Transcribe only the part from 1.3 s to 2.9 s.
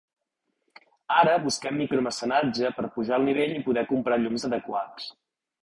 busquem micro-mecenatge per